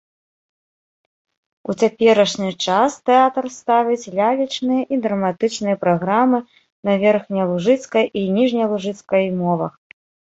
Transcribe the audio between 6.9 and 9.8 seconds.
верхнялужыцкай і ніжнялужыцкай мовах.